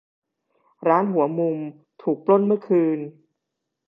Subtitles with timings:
[0.87, 1.57] ร้านหัวมุม
[2.01, 2.99] ถูกปล้นเมื่อคืน